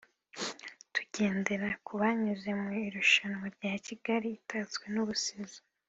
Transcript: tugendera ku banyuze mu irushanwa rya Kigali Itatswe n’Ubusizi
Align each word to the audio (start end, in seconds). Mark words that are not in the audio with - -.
tugendera 0.93 1.67
ku 1.85 1.91
banyuze 2.01 2.49
mu 2.61 2.69
irushanwa 2.87 3.45
rya 3.55 3.73
Kigali 3.85 4.27
Itatswe 4.39 4.85
n’Ubusizi 4.93 5.59